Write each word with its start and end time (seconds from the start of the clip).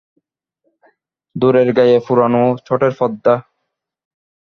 দোরের 1.35 1.69
গায়ে 1.77 1.97
পুরানো 2.05 2.43
চটের 2.65 2.93
পর্দা। 2.99 3.35